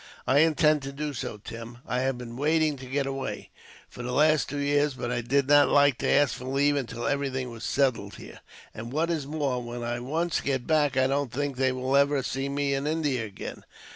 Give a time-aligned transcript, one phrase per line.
[0.25, 1.77] "I intend to do so, Tim.
[1.85, 3.51] I have been wanting to get away,
[3.87, 7.05] for the last two years, but I did not like to ask for leave until
[7.05, 8.39] everything was settled here.
[8.73, 12.23] And what is more, when I once get back, I don't think they will ever
[12.23, 13.63] see me in India again.